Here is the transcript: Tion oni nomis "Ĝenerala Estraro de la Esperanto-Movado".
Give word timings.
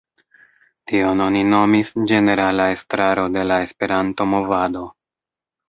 Tion 0.91 1.21
oni 1.25 1.43
nomis 1.49 1.91
"Ĝenerala 2.13 2.67
Estraro 2.77 3.29
de 3.39 3.47
la 3.53 3.61
Esperanto-Movado". 3.69 4.87